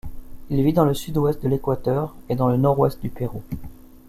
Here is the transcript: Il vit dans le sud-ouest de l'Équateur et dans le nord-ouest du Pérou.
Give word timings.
Il 0.49 0.63
vit 0.63 0.73
dans 0.73 0.83
le 0.85 0.95
sud-ouest 0.95 1.43
de 1.43 1.47
l'Équateur 1.47 2.15
et 2.27 2.33
dans 2.35 2.47
le 2.49 2.57
nord-ouest 2.57 2.99
du 3.03 3.09
Pérou. 3.11 3.43